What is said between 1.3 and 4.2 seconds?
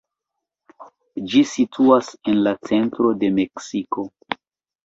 Ĝi situas en la centro de Meksiko.